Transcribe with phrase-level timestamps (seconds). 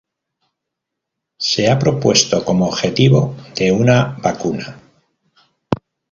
[1.37, 4.81] Se ha propuesto como objetivo de una vacuna.